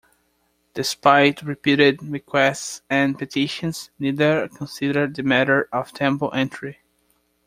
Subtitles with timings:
[0.73, 6.79] Despite repeated requests and petitions, neither considered the matter of temple entry.